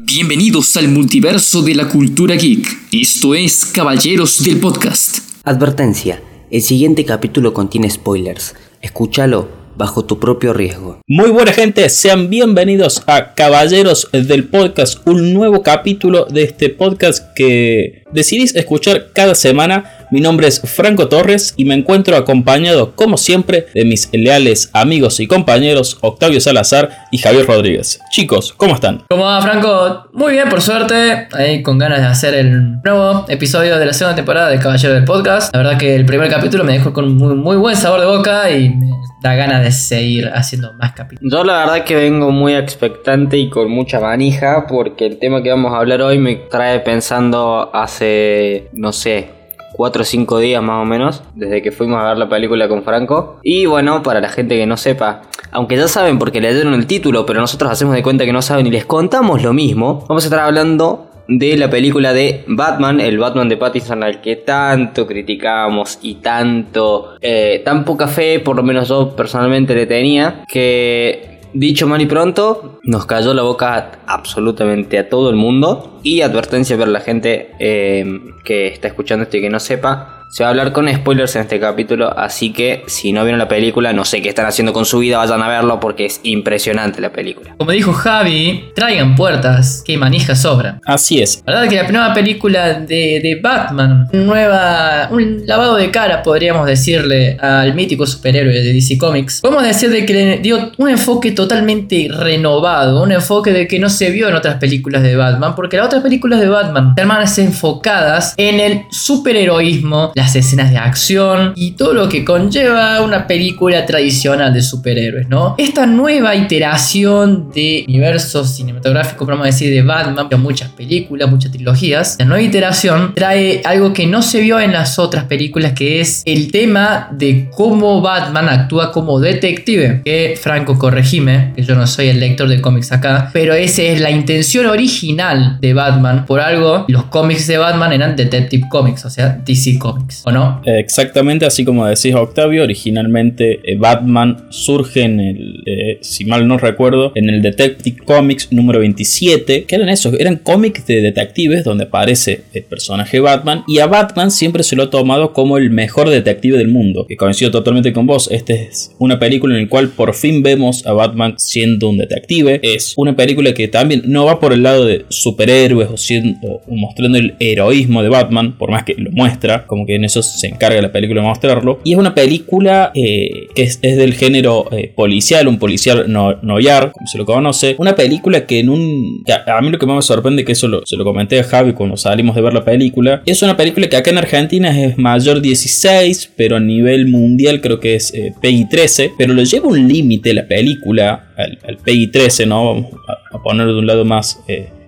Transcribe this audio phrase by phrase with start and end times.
[0.00, 2.66] Bienvenidos al multiverso de la cultura geek.
[2.92, 5.18] Esto es Caballeros del Podcast.
[5.42, 8.54] Advertencia, el siguiente capítulo contiene spoilers.
[8.80, 11.00] Escúchalo bajo tu propio riesgo.
[11.06, 17.34] Muy buena gente, sean bienvenidos a Caballeros del Podcast, un nuevo capítulo de este podcast
[17.34, 19.97] que decidís escuchar cada semana.
[20.10, 25.20] Mi nombre es Franco Torres y me encuentro acompañado, como siempre, de mis leales amigos
[25.20, 28.00] y compañeros Octavio Salazar y Javier Rodríguez.
[28.10, 29.04] Chicos, ¿cómo están?
[29.10, 30.08] ¿Cómo va, Franco?
[30.14, 31.28] Muy bien, por suerte.
[31.32, 35.04] Ahí con ganas de hacer el nuevo episodio de la segunda temporada de Caballero del
[35.04, 35.54] Podcast.
[35.54, 38.50] La verdad que el primer capítulo me dejó con muy, muy buen sabor de boca
[38.50, 38.90] y me
[39.22, 41.30] da ganas de seguir haciendo más capítulos.
[41.30, 45.50] Yo la verdad que vengo muy expectante y con mucha manija porque el tema que
[45.50, 49.37] vamos a hablar hoy me trae pensando hace, no sé,
[49.78, 52.82] 4 o 5 días más o menos, desde que fuimos a ver la película con
[52.82, 53.38] Franco.
[53.44, 57.24] Y bueno, para la gente que no sepa, aunque ya saben porque leyeron el título,
[57.24, 60.26] pero nosotros hacemos de cuenta que no saben y les contamos lo mismo, vamos a
[60.26, 65.98] estar hablando de la película de Batman, el Batman de Pattinson al que tanto criticamos
[66.02, 71.86] y tanto, eh, tan poca fe, por lo menos yo personalmente le tenía, que dicho
[71.86, 76.00] mal y pronto, nos cayó la boca absolutamente a todo el mundo.
[76.02, 80.42] Y advertencia para la gente eh, que está escuchando esto y que no sepa, se
[80.42, 83.92] va a hablar con spoilers en este capítulo, así que si no vieron la película,
[83.92, 87.10] no sé qué están haciendo con su vida, vayan a verlo porque es impresionante la
[87.10, 87.54] película.
[87.56, 90.80] Como dijo Javi, traigan puertas, que manija sobra.
[90.84, 91.42] Así es.
[91.46, 96.66] La verdad que la nueva película de, de Batman, nueva, un lavado de cara, podríamos
[96.66, 99.40] decirle, al mítico superhéroe de DC Comics.
[99.40, 103.88] Podemos decir de que le dio un enfoque totalmente renovado, un enfoque de que no
[103.88, 107.38] se vio en otras películas de Batman, porque las otras películas de Batman están más
[107.38, 113.86] enfocadas en el superheroísmo, las escenas de acción y todo lo que conlleva una película
[113.86, 115.54] tradicional de superhéroes, ¿no?
[115.58, 122.16] Esta nueva iteración de universo cinematográfico, vamos a decir, de Batman, muchas películas, muchas trilogías,
[122.18, 126.22] la nueva iteración trae algo que no se vio en las otras películas, que es
[126.24, 130.02] el tema de cómo Batman actúa como detective.
[130.04, 134.00] Que Franco, corregime, que yo no soy el lector de cómics acá, pero esa es
[134.00, 136.26] la intención original de Batman.
[136.26, 140.07] Por algo, los cómics de Batman eran Detective Comics, o sea, DC Comics.
[140.24, 140.60] ¿O no?
[140.64, 146.58] Exactamente así como decís Octavio, originalmente eh, Batman surge en el, eh, si mal no
[146.58, 151.84] recuerdo, en el Detective Comics número 27, que eran esos, eran cómics de detectives donde
[151.84, 156.08] aparece el personaje Batman y a Batman siempre se lo ha tomado como el mejor
[156.08, 159.90] detective del mundo, que coincido totalmente con vos, esta es una película en la cual
[159.90, 164.40] por fin vemos a Batman siendo un detective, es una película que también no va
[164.40, 168.84] por el lado de superhéroes o, siendo, o mostrando el heroísmo de Batman, por más
[168.84, 171.80] que lo muestra, como que en eso se encarga la película de mostrarlo.
[171.84, 176.90] Y es una película eh, que es, del género eh, policial, un policial no, noir,
[176.92, 177.76] como se lo conoce.
[177.78, 179.24] Una película que en un...
[179.46, 181.96] a, mí lo que más me sorprende, que eso se lo comenté a Javi cuando
[181.96, 186.32] salimos de ver la película, es una película que acá en Argentina es mayor 16,
[186.36, 190.32] pero a nivel mundial creo que es eh, PEGI 13, pero lo lleva un límite
[190.32, 192.64] la película al, al PEGI 13, ¿no?
[192.64, 192.86] Vamos
[193.32, 194.40] a, ponerlo de un lado más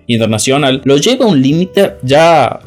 [0.07, 2.59] internacional, lo lleva a un límite ya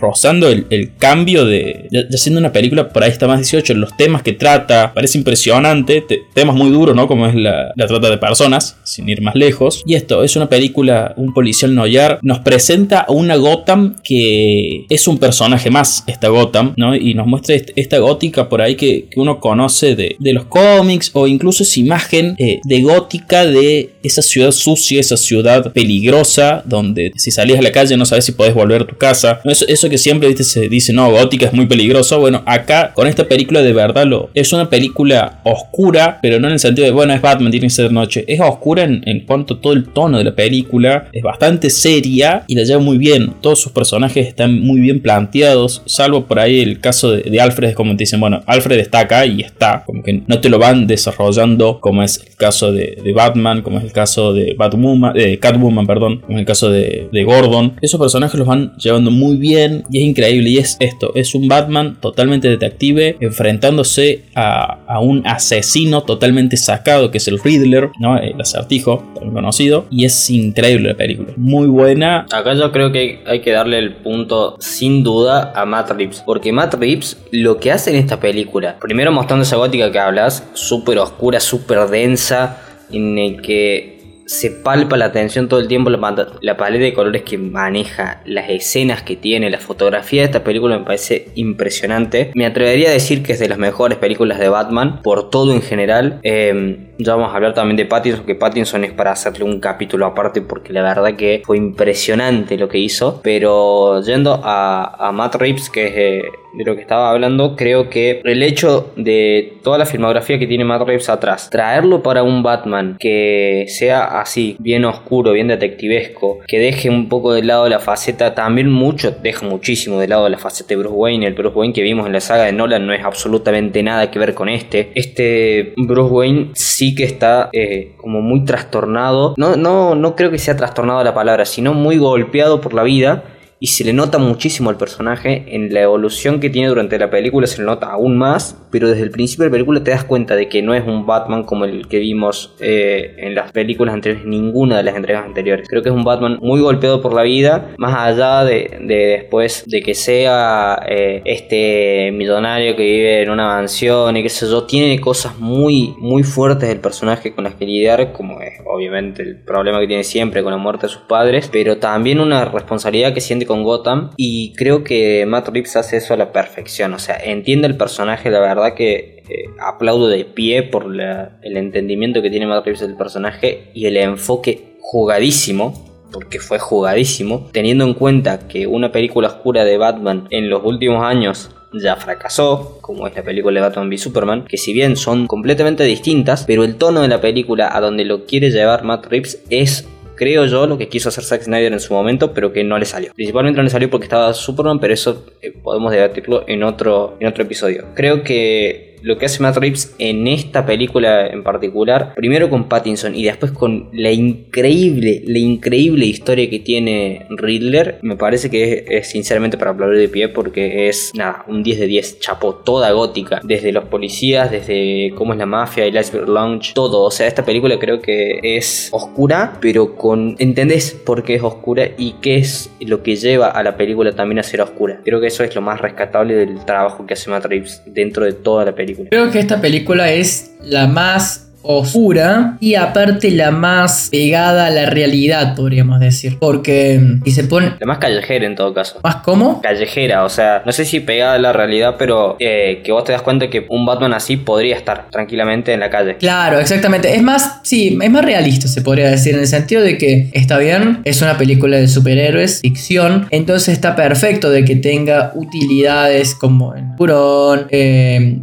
[0.00, 1.88] rozando el, cambio de.
[1.90, 6.04] Ya, siendo una película por ahí está más 18, los temas que trata, parece impresionante,
[6.34, 7.06] temas muy duros, ¿no?
[7.06, 9.82] Como es la, trata de personas, sin ir más lejos.
[9.86, 15.08] Y esto es una película, un policial noir, nos presenta a una Gotham que es
[15.08, 16.94] un personaje más, esta Gotham, ¿no?
[16.94, 21.62] Y nos muestra esta gótica por ahí que, uno conoce de, los cómics o incluso
[21.62, 27.58] esa imagen eh, de gótica de esa ciudad sucia, esa ciudad peligrosa, donde si salís
[27.58, 29.40] a la calle no sabes si podés volver a tu casa.
[29.44, 30.44] Eso que siempre ¿viste?
[30.44, 32.20] se dice, no, gótica es muy peligroso.
[32.20, 36.54] Bueno, acá con esta película de verdad lo, es una película oscura, pero no en
[36.54, 38.24] el sentido de, bueno, es Batman, tiene que ser noche.
[38.28, 41.08] Es oscura en, en cuanto a todo el tono de la película.
[41.12, 43.34] Es bastante seria y la lleva muy bien.
[43.40, 47.92] Todos sus personajes están muy bien planteados, salvo por ahí el caso de, Alfred, como
[47.92, 51.80] te dicen, bueno, Alfred está acá y está, como que no te lo van desarrollando,
[51.80, 56.20] como es el caso de, Batman, como es el caso de Batwoman, de Catwoman, perdón,
[56.20, 57.74] como es el caso de, de Gordon.
[57.80, 60.50] Esos personajes los van llevando muy bien y es increíble.
[60.50, 67.18] Y es esto: es un Batman totalmente detective enfrentándose a, un asesino totalmente sacado que
[67.18, 68.16] es el Riddler, ¿no?
[68.18, 69.86] el acertijo, también conocido.
[69.90, 72.26] Y es increíble la película, muy buena.
[72.32, 76.52] Acá yo creo que hay que darle el punto sin duda a Matt Reeves, porque
[76.52, 80.98] Matt Reeves lo que hace en esta película, primero mostrando esa gótica que hablas, súper
[80.98, 82.60] oscura, súper densa,
[82.90, 83.93] en el que
[84.26, 89.02] se palpa la atención todo el tiempo, la, paleta de colores que maneja, las escenas
[89.02, 92.30] que tiene, la fotografía de esta película me parece impresionante.
[92.34, 95.62] Me atrevería a decir que es de las mejores películas de Batman, por todo en
[95.62, 96.20] general.
[96.22, 100.06] Em, ya vamos a hablar también de Pattinson, que Pattinson es para hacerle un capítulo
[100.06, 103.20] aparte porque la verdad que fue impresionante lo que hizo.
[103.22, 106.22] Pero yendo a, Matt Reeves, que es eh,
[106.54, 110.64] de lo que estaba hablando, creo que el hecho de toda la filmografía que tiene
[110.64, 116.58] Matt Reeves atrás, traerlo para un Batman que sea así, bien oscuro, bien detectivesco, que
[116.58, 120.68] deje un poco de lado la faceta, también mucho, deja muchísimo de lado la faceta
[120.70, 123.04] de Bruce Wayne, el Bruce Wayne que vimos en la saga de Nolan no es
[123.04, 124.90] absolutamente nada que ver con este.
[124.94, 130.38] Este Bruce Wayne sí que está eh, como muy trastornado, no, no, no creo que
[130.38, 133.22] sea trastornado la palabra, sino muy golpeado por la vida
[133.60, 135.44] y se le nota muchísimo al personaje.
[135.48, 139.04] En la evolución que tiene durante la película se le nota aún más pero desde
[139.04, 141.64] el principio de la película te das cuenta de que no es un Batman como
[141.64, 145.68] el que vimos eh, en las películas anteriores ninguna de las entregas anteriores.
[145.68, 149.80] Creo que es un Batman muy golpeado por la vida más allá de, después de
[149.80, 155.00] que sea eh, este millonario que vive en una mansión y qué sé yo tiene
[155.00, 159.78] cosas muy muy fuertes del personaje con las que lidiar como es obviamente el problema
[159.78, 163.43] que tiene siempre con la muerte de sus padres pero también una responsabilidad que siente
[163.44, 167.66] con Gotham y creo que Matt Reeves hace eso a la perfección, o sea, entiende
[167.66, 172.64] el personaje, la verdad que eh, aplaudo de pie por el entendimiento que tiene Matt
[172.64, 178.92] Reeves del personaje y el enfoque jugadísimo porque fue jugadísimo, teniendo en cuenta que una
[178.92, 183.66] película oscura de Batman en los últimos años ya fracasó, como es la película de
[183.66, 187.76] Batman v Superman, que si bien son completamente distintas, pero el tono de la película
[187.76, 191.42] a donde lo quiere llevar Matt Reeves es creo yo, lo que quiso hacer Zack
[191.42, 193.12] Snyder en su momento, pero que no le salió.
[193.14, 197.28] Principalmente no le salió porque estaba Superman, pero eso eh, podemos debatirlo en otro, en
[197.28, 197.86] otro episodio.
[197.94, 203.14] Creo que lo que hace Matt Reeves en esta película en particular, primero con Pattinson
[203.14, 209.10] y después con la increíble, la increíble historia que tiene Riddler, me parece que es,
[209.10, 213.40] sinceramente para aplaudir de pie porque es nada, un 10 de 10, chapó toda gótica,
[213.44, 217.44] desde los policías, desde cómo es la mafia, el Iceberg Lounge, todo, o sea, esta
[217.44, 222.70] película creo que es oscura, pero con, ¿entendés por qué es oscura y qué es
[222.80, 225.02] lo que lleva a la película también a ser oscura?
[225.04, 228.32] Creo que eso es lo más rescatable del trabajo que hace Matt Reeves dentro de
[228.32, 228.93] toda la película.
[229.10, 234.86] Creo que esta película es la más oscura y aparte la más pegada a la
[234.86, 236.38] realidad, podríamos decir.
[236.38, 237.72] Porque y se pone...
[237.80, 239.00] La más callejera en todo caso.
[239.02, 239.60] ¿Más cómo?
[239.62, 243.12] Callejera, o sea, no sé si pegada a la realidad, pero eh, que vos te
[243.12, 246.16] das cuenta que un Batman así podría estar tranquilamente en la calle.
[246.16, 247.14] Claro, exactamente.
[247.14, 250.58] Es más, sí, es más realista, se podría decir, en el sentido de que está
[250.58, 256.74] bien, es una película de superhéroes, ficción, entonces está perfecto de que tenga utilidades como
[256.74, 258.38] el Purón, eh,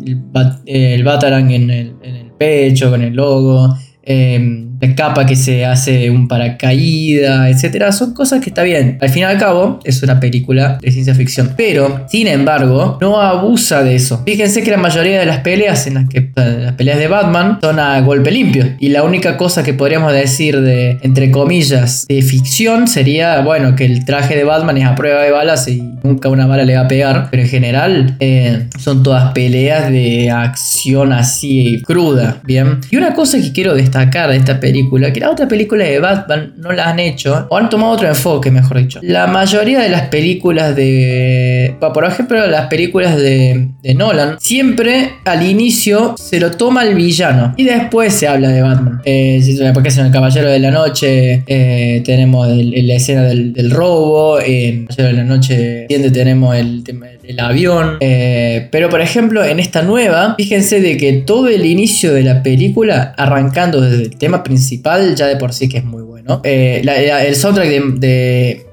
[0.65, 3.77] el, Batarang en el, en el pecho, con el logo.
[4.01, 8.97] Eh, la capa que se hace un paracaída, etcétera, son cosas que está bien.
[9.01, 11.53] Al fin y al cabo, es una película de ciencia ficción.
[11.55, 14.23] Pero, sin embargo, no abusa de eso.
[14.25, 17.79] Fíjense que la mayoría de las peleas en las que las peleas de Batman son
[17.79, 18.65] a golpe limpio.
[18.79, 23.85] Y la única cosa que podríamos decir de, entre comillas, de ficción sería, bueno, que
[23.85, 26.81] el traje de Batman es a prueba de balas y nunca una bala le va
[26.81, 27.27] a pegar.
[27.29, 32.37] Pero en general, eh, son todas peleas de acción así cruda.
[32.43, 32.79] Bien.
[32.89, 35.99] Y una cosa que quiero destacar de esta película película, que la otra película de
[35.99, 38.99] Batman no la han hecho, o han tomado otro enfoque, mejor dicho.
[39.03, 41.75] La mayoría de las películas de.
[41.79, 47.65] Por ejemplo, las películas de, Nolan, siempre al inicio se lo toma el villano y
[47.65, 49.01] después se habla de Batman.
[49.05, 49.41] Eh,
[49.73, 54.87] porque es en El Caballero de la Noche, eh, tenemos la escena del, robo, en
[54.89, 57.97] El Caballero de la Noche tenemos el tema el avión.
[57.99, 62.43] Eh, pero por ejemplo, en esta nueva, fíjense de que todo el inicio de la
[62.43, 66.41] película, arrancando desde el tema principal, ya de por sí que es muy bueno.
[66.43, 67.67] Eh, el soundtrack
[67.99, 68.65] de,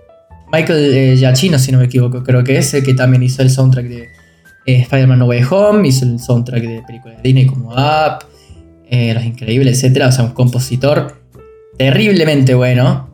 [0.52, 3.50] Michael eh, Giacchino, si no me equivoco, creo que es el que también hizo el
[3.50, 4.08] soundtrack de
[4.66, 8.24] Spider-Man No Way Home, hizo el soundtrack de películas de Disney como Up,
[8.90, 10.04] Los Increíbles, etc.
[10.08, 11.22] O sea, un compositor
[11.78, 13.08] terriblemente bueno.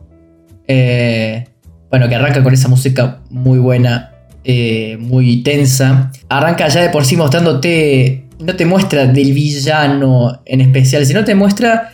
[0.67, 4.14] bueno, que arranca con esa música muy buena
[4.47, 6.11] eh, muy tensa.
[6.29, 11.33] Arranca ya de por sí mostrándote, no te muestra del villano en especial, sino te
[11.33, 11.91] muestra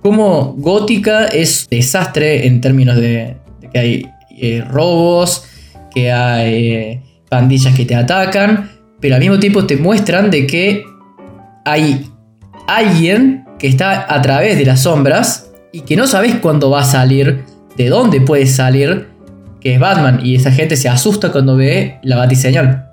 [0.00, 3.36] cómo Gótica es desastre en términos de,
[3.72, 4.06] que hay
[4.40, 5.44] eh, robos,
[5.92, 10.84] que hay eh, pandillas que te atacan, pero al mismo tiempo te muestran de que
[11.64, 12.08] hay
[12.68, 16.84] alguien que está a través de las sombras y que no sabes cuándo va a
[16.84, 17.44] salir,
[17.76, 19.07] de dónde puede salir,
[19.68, 22.86] que es Batman, y esa gente se asusta cuando ve la batiseñal.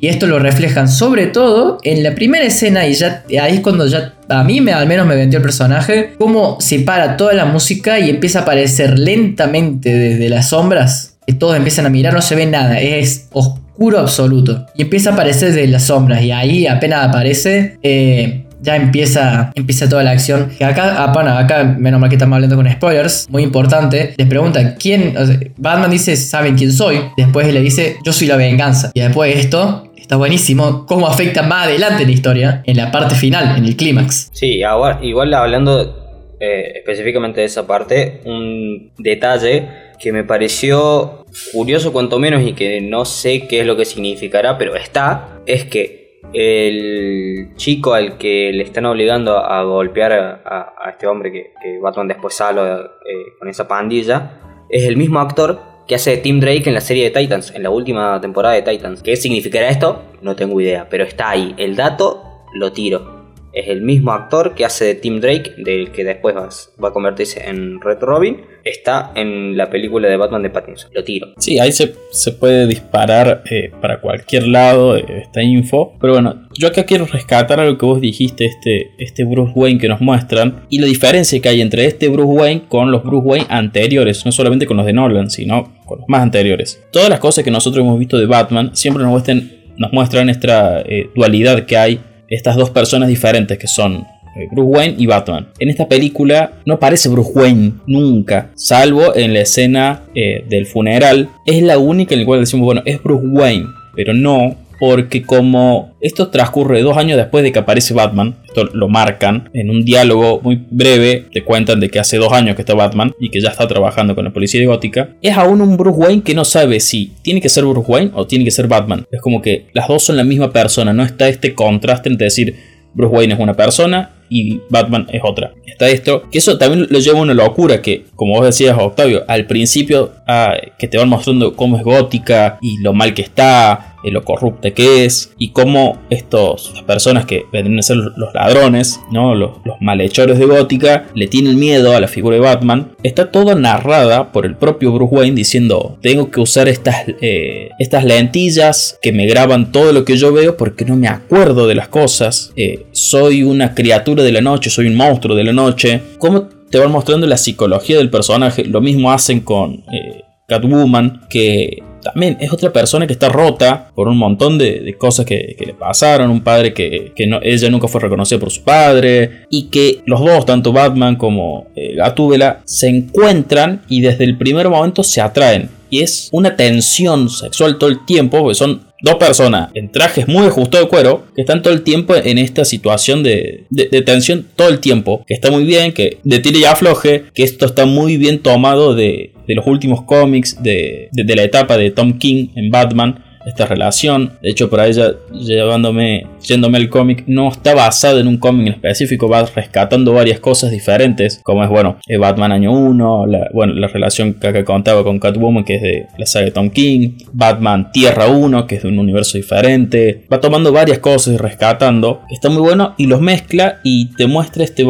[0.00, 3.88] Y esto lo reflejan sobre todo en la primera escena, y ya ahí es cuando
[3.88, 7.44] ya a mí me, al menos me vendió el personaje, cómo se para toda la
[7.44, 12.22] música y empieza a aparecer lentamente desde las sombras, que todos empiezan a mirar, no
[12.22, 14.64] se ve nada, es oscuro absoluto.
[14.76, 19.88] Y empieza a aparecer desde las sombras, y ahí apenas aparece, eh, ya empieza, empieza
[19.88, 20.50] toda la acción.
[20.58, 24.14] Que acá, ah, bueno, acá, menos mal que estamos hablando con spoilers, muy importante.
[24.16, 25.14] Les preguntan quién.
[25.56, 27.00] Batman dice, ¿saben quién soy?
[27.16, 28.90] Después le dice, yo soy la venganza.
[28.94, 30.86] Y después de esto, está buenísimo.
[30.86, 34.30] Cómo afecta más adelante en la historia, en la parte final, en el clímax.
[34.32, 34.60] Sí,
[35.02, 36.06] igual hablando
[36.38, 42.80] eh, específicamente de esa parte, un detalle que me pareció curioso cuanto menos y que
[42.82, 48.52] no sé qué es lo que significará, pero está, es que el chico al que
[48.52, 53.48] le están obligando a golpear a, este hombre que, que Batman después sale eh, con
[53.48, 57.20] esa pandilla, es el mismo actor que hace de Tim Drake en la serie de
[57.20, 59.02] Titans, en la última temporada de Titans.
[59.02, 60.02] ¿Qué significará esto?
[60.20, 61.54] No tengo idea, pero está ahí.
[61.56, 63.15] El dato lo tiro.
[63.56, 67.48] Es el mismo actor que hace de Tim Drake, del que después va, a convertirse
[67.48, 68.42] en Red Robin.
[68.62, 70.90] Está en la película de Batman de Pattinson.
[70.92, 71.28] Lo tiro.
[71.38, 75.94] Sí, ahí se, se puede disparar eh, para cualquier lado eh, esta info.
[75.98, 79.88] Pero bueno, yo acá quiero rescatar algo que vos dijiste, este, este Bruce Wayne que
[79.88, 80.66] nos muestran.
[80.68, 84.26] Y la diferencia que hay entre este Bruce Wayne con los Bruce Wayne anteriores.
[84.26, 86.84] No solamente con los de Nolan, sino con los más anteriores.
[86.90, 90.82] Todas las cosas que nosotros hemos visto de Batman siempre nos muestran, nos muestran esta
[90.82, 92.00] eh, dualidad que hay.
[92.28, 94.04] Estas dos personas diferentes que son
[94.36, 95.48] eh, Bruce Wayne y Batman.
[95.58, 101.30] En esta película no aparece Bruce Wayne nunca, salvo en la escena eh, del funeral.
[101.46, 104.56] Es la única en la cual decimos, bueno, es Bruce Wayne, pero no.
[104.78, 109.70] Porque como esto transcurre dos años después de que aparece Batman, esto lo marcan en
[109.70, 113.30] un diálogo muy breve, te cuentan de que hace dos años que está Batman y
[113.30, 116.34] que ya está trabajando con la policía de Gótica, es aún un Bruce Wayne que
[116.34, 119.06] no sabe si tiene que ser Bruce Wayne o tiene que ser Batman.
[119.10, 122.54] Es como que las dos son la misma persona, no está este contraste entre decir
[122.94, 125.52] Bruce Wayne es una persona y Batman es otra.
[125.66, 129.24] Está esto, que eso también lo lleva a una locura que, como vos decías, Octavio,
[129.28, 133.96] al principio ah, que te van mostrando cómo es gótica y lo mal que está,
[134.06, 138.34] eh, lo corrupta que es, y cómo estos, las personas que vendrían a ser los
[138.34, 139.34] ladrones, ¿no?
[139.34, 142.92] los, malhechores de gótica, le tienen miedo a la figura de Batman.
[143.02, 148.04] Está todo narrada por el propio Bruce Wayne diciendo, tengo que usar estas, eh, estas
[148.04, 151.88] lentillas que me graban todo lo que yo veo porque no me acuerdo de las
[151.88, 152.52] cosas.
[152.56, 156.00] Eh, soy una criatura de la noche, soy un monstruo de la noche.
[156.18, 158.64] ¿Cómo te van mostrando la psicología del personaje?
[158.64, 164.06] Lo mismo hacen con eh, Catwoman, que también es otra persona que está rota por
[164.06, 168.38] un montón de, cosas que, le pasaron, un padre que, que ella nunca fue reconocida
[168.38, 174.00] por su padre, y que los dos, tanto Batman como eh, Gatúbela, se encuentran y
[174.00, 175.68] desde el primer momento se atraen.
[175.90, 180.46] Y es una tensión sexual todo el tiempo, porque son dos personas en trajes muy
[180.46, 184.46] ajustados de cuero que están todo el tiempo en esta situación de, de- de tensión
[184.56, 185.22] todo el tiempo.
[185.26, 188.94] Que está muy bien, que de tire y afloje, que esto está muy bien tomado
[188.94, 193.22] de, de los últimos cómics, de, de- de la etapa de Tom King en Batman.
[193.46, 198.38] Esta relación, de hecho, por ella llevándome, yéndome al cómic, no está basado en un
[198.38, 203.26] cómic en específico, va rescatando varias cosas diferentes, como es, bueno, eh, Batman año 1,
[203.26, 206.50] la, bueno, la relación que acá contaba con Catwoman, que es de la saga de
[206.50, 211.34] Tom King, Batman Tierra 1, que es de un universo diferente, va tomando varias cosas
[211.34, 214.84] y rescatando, está muy bueno y los mezcla y te muestra este,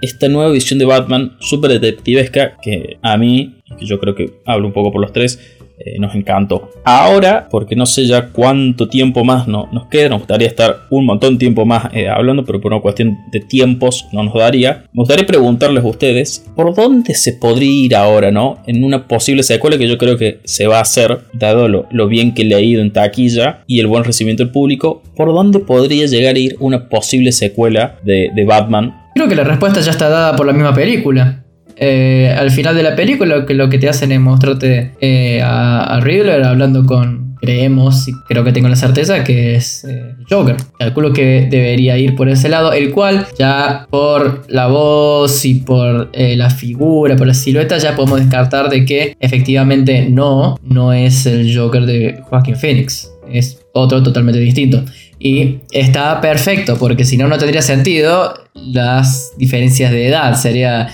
[0.00, 4.66] esta nueva visión de Batman súper detectivesca que a mí, que yo creo que hablo
[4.66, 6.70] un poco por los tres, eh, nos encantó.
[6.84, 11.06] Ahora, porque no sé ya cuánto tiempo más no- nos queda, nos gustaría estar un
[11.06, 14.84] montón de tiempo más eh, hablando, pero por una cuestión de tiempos no nos daría.
[14.92, 18.58] Me gustaría preguntarles a ustedes, ¿por dónde se podría ir ahora, no?
[18.66, 22.08] En una posible secuela que yo creo que se va a hacer, dado lo, lo
[22.08, 25.58] bien que le ha ido en taquilla y el buen recibimiento del público, ¿por dónde
[25.60, 28.94] podría llegar a ir una posible secuela de, de Batman?
[29.14, 31.44] Creo que la respuesta ya está dada por la misma película.
[31.80, 35.84] Eh, al final de la película que, lo que te hacen es mostrarte eh, a,
[35.84, 40.56] a Riddler hablando con, creemos, y creo que tengo la certeza, que es eh, Joker.
[40.78, 46.10] Calculo que debería ir por ese lado, el cual ya por la voz y por
[46.12, 51.26] eh, la figura, por la silueta, ya podemos descartar de que efectivamente no, no es
[51.26, 53.10] el Joker de Joaquin Phoenix.
[53.30, 54.84] Es otro totalmente distinto.
[55.18, 60.34] Y está perfecto, porque si no, no tendría sentido las diferencias de edad.
[60.34, 60.88] Sería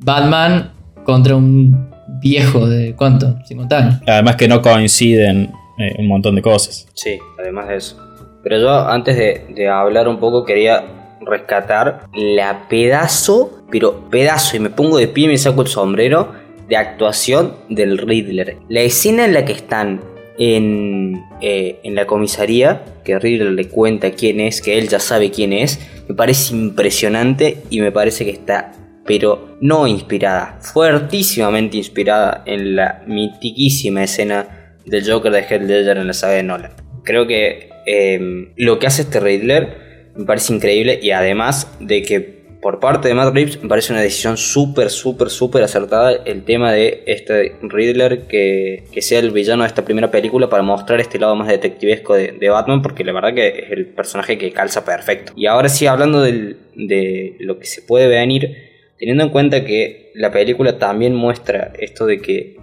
[0.00, 0.72] Batman
[1.04, 1.90] contra un
[2.20, 3.36] viejo de ¿cuánto?
[3.44, 3.94] 50 años.
[4.06, 6.88] Además que no coinciden eh, un montón de cosas.
[6.94, 7.96] Sí, además de eso.
[8.42, 10.84] Pero yo antes de, de hablar un poco quería
[11.20, 16.32] rescatar la pedazo, pero pedazo, y me pongo de pie y me saco el sombrero,
[16.68, 18.58] de actuación del Riddler.
[18.68, 20.00] La escena en la que están
[20.38, 25.30] en, eh, en la comisaría, que Riddler le cuenta quién es, que él ya sabe
[25.30, 28.72] quién es, me parece impresionante y me parece que está,
[29.08, 36.06] pero no inspirada, fuertísimamente inspirada en la mitiquísima escena del Joker de Heath Ledger en
[36.06, 36.72] la saga de Nolan.
[37.04, 42.38] Creo que eh, lo que hace este Riddler me parece increíble y además de que
[42.60, 46.72] por parte de Matt Reeves me parece una decisión súper, súper, súper acertada el tema
[46.72, 51.18] de este Riddler que, que, sea el villano de esta primera película para mostrar este
[51.18, 54.84] lado más detectivesco de, de, Batman porque la verdad que es el personaje que calza
[54.84, 55.32] perfecto.
[55.34, 58.67] Y ahora sí, hablando del, de lo que se puede venir,
[58.98, 62.56] teniendo en cuenta que la película también muestra esto de que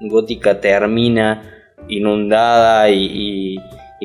[0.00, 1.52] Gótica termina
[1.88, 3.58] inundada y,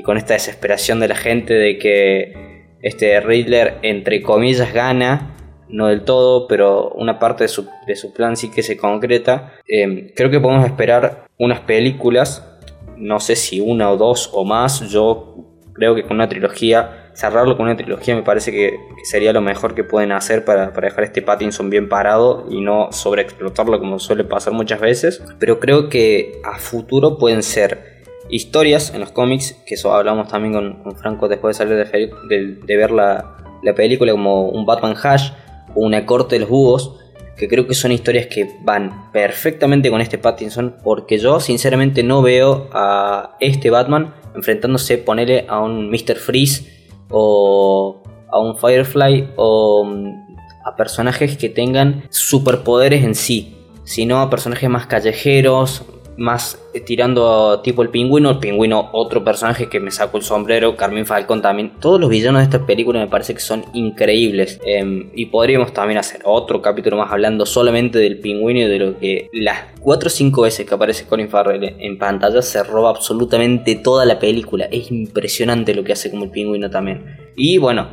[0.04, 2.34] con esta desesperación de la gente de que
[2.82, 5.34] este Riddler entre comillas gana
[5.70, 9.54] no del todo, pero una parte de su, de plan sí que se concreta.
[9.68, 12.48] Eh, creo que podemos esperar unas películas,
[12.96, 15.36] no sé si una o dos o más, yo
[15.74, 19.74] creo que con una trilogía, cerrarlo con una trilogía me parece que, sería lo mejor
[19.74, 24.24] que pueden hacer para, para, dejar este Pattinson bien parado y no sobreexplotarlo como suele
[24.24, 29.74] pasar muchas veces, pero creo que a futuro pueden ser historias en los cómics, que
[29.76, 34.68] eso hablamos también con, Franco después de salir de, ver la, la película como un
[34.68, 35.32] Batman Hash,
[35.74, 37.00] una corte de los búhos,
[37.36, 42.22] que creo que son historias que van perfectamente con este Pattinson, porque yo sinceramente no
[42.22, 46.16] veo a este Batman enfrentándose, ponerle a un Mr.
[46.18, 46.77] Freeze
[47.10, 54.30] o a un Firefly o mm, a personajes que tengan superpoderes en sí, sino a
[54.30, 55.84] personajes más callejeros,
[56.18, 61.06] más tirando tipo el pingüino, el pingüino otro personaje que me saco el sombrero, Carmín
[61.06, 64.60] Falcón también, todos los villanos de esta película me parece que son increíbles.
[64.66, 69.00] Eh, y podríamos también hacer otro capítulo más hablando solamente del pingüino y de lo
[69.00, 73.76] que las 4 o 5 veces que aparece Colin Farrell en pantalla se roba absolutamente
[73.76, 77.06] toda la película, es impresionante lo que hace como el pingüino también.
[77.36, 77.88] Y bueno,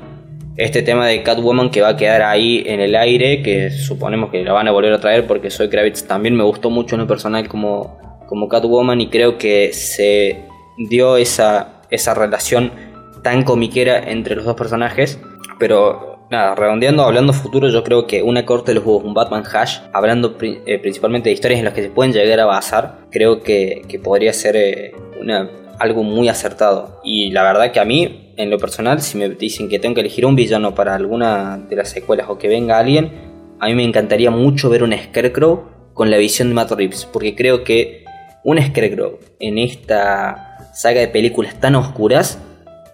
[0.57, 4.45] este tema de Catwoman que va a quedar ahí en el aire, que suponemos que
[4.45, 7.07] la van a volver a traer porque Soy Kravitz también me gustó mucho en lo
[7.07, 10.45] personal como, como Catwoman y creo que se
[10.77, 12.73] dio esa, esa relación
[13.23, 15.19] tan comiquera entre los dos personajes.
[15.59, 19.45] Pero nada, redondeando, hablando futuro, yo creo que una corte de los juegos, un Batman
[19.53, 23.43] Hash, hablando eh, principalmente de historias en las que se pueden llegar a basar, creo
[23.43, 24.93] que, que podría ser eh,
[25.79, 27.01] algo muy acertado.
[27.05, 30.01] Y la verdad que a mí, en lo personal, si me dicen que tengo que
[30.01, 33.13] elegir un villano para alguna de las secuelas o que venga alguien,
[33.61, 37.35] a mí me encantaría mucho ver un Scarecrow con la visión de Matt Reeves, porque
[37.35, 38.04] creo que
[38.45, 42.39] un Scarecrow en esta saga de películas tan oscuras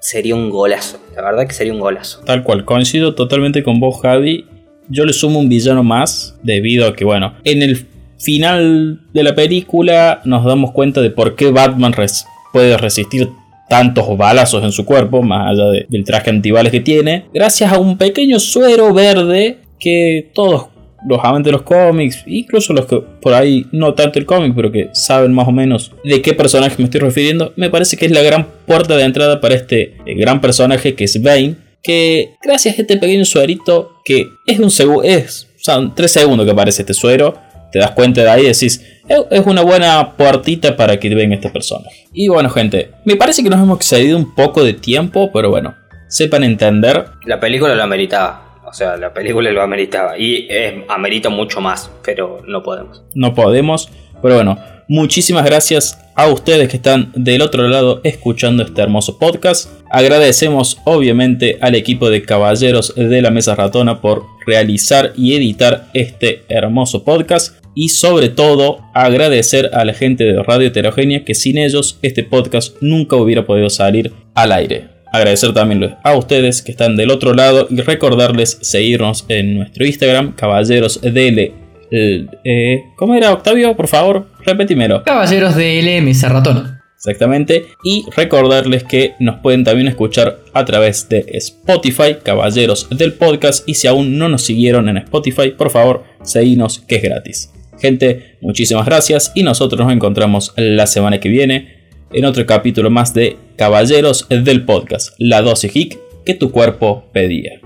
[0.01, 0.99] sería un golazo.
[1.15, 2.21] La verdad que sería un golazo.
[2.25, 4.47] Tal cual, coincido totalmente con vos, Javi.
[4.89, 7.87] Yo le sumo un villano más, debido a que, bueno, en el
[8.19, 13.29] final de la película nos damos cuenta de por qué Batman res puede resistir
[13.69, 17.79] tantos balazos en su cuerpo, más allá de, del traje antibales que tiene, gracias a
[17.79, 20.67] un pequeño suero verde que todos
[21.07, 24.71] los amantes de los cómics, incluso los que por ahí no tanto el cómic, pero
[24.71, 28.13] que saben más o menos de qué personaje me estoy refiriendo, me parece que es
[28.13, 32.79] la gran puerta de entrada para este eh, gran personaje que es Bane, que gracias
[32.79, 36.95] a este pequeño suerito, que es un segundo, es, son tres segundos que aparece este
[36.95, 37.35] suero,
[37.73, 41.51] te das cuenta de ahí y decís, es una buena puertita para que venga este
[41.51, 42.07] personaje.
[42.13, 45.75] Y bueno, gente, me parece que nos hemos excedido un poco de tiempo, pero bueno,
[46.09, 47.07] sepan entender.
[47.27, 48.50] La película lo ameritaba.
[48.71, 50.17] O sea, la película lo ameritaba.
[50.17, 53.03] Y eh, amerita mucho más, pero no podemos.
[53.15, 53.91] No podemos.
[54.23, 59.69] Pero bueno, muchísimas gracias a ustedes que están del otro lado escuchando este hermoso podcast.
[59.91, 66.45] Agradecemos obviamente al equipo de caballeros de la Mesa Ratona por realizar y editar este
[66.49, 67.57] hermoso podcast.
[67.75, 72.77] Y sobre todo agradecer a la gente de Radio Heterogénea que sin ellos este podcast
[72.81, 75.00] nunca hubiera podido salir al aire.
[75.12, 80.33] Agradecer también a ustedes que están del otro lado y recordarles seguirnos en nuestro Instagram,
[80.33, 81.53] Caballeros DL.
[81.90, 83.77] Eh, ¿Cómo era Octavio?
[83.77, 85.03] Por favor, repetímelo.
[85.03, 86.85] Caballeros de LM Ratona.
[86.96, 87.64] Exactamente.
[87.83, 93.66] Y recordarles que nos pueden también escuchar a través de Spotify, Caballeros del Podcast.
[93.66, 97.53] Y si aún no nos siguieron en Spotify, por favor, seguinos que es gratis.
[97.81, 101.80] Gente, muchísimas gracias y nosotros nos encontramos la semana que viene
[102.12, 107.60] en otro capítulo más de Caballeros del Podcast, la dosis geek que tu cuerpo pedía.